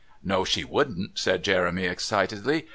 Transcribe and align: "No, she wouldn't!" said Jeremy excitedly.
"No, 0.23 0.43
she 0.43 0.63
wouldn't!" 0.63 1.19
said 1.19 1.43
Jeremy 1.43 1.83
excitedly. 1.85 2.65